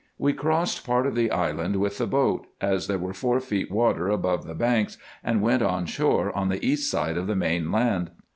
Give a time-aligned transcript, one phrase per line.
[0.17, 4.07] We crossed part of the island with the boat, as there were four feet water
[4.09, 8.09] above the banks, and went on shore on the east side of the main land.